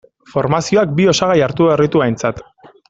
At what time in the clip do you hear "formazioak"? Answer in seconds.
0.35-0.95